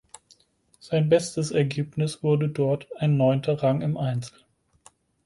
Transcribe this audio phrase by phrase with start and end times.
[0.79, 4.39] Sein bestes Ergebnis wurde dort ein neunter Rang im Einzel.